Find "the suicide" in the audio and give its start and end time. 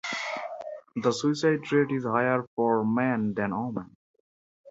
0.95-1.71